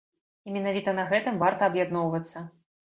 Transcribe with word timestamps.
І 0.49 0.53
менавіта 0.55 0.95
на 1.01 1.05
гэтым 1.13 1.39
варта 1.45 1.71
аб'ядноўвацца. 1.71 2.49